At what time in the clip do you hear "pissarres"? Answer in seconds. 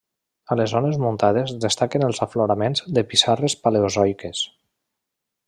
3.13-3.59